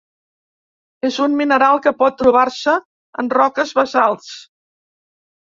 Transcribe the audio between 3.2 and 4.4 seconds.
en roques basalts.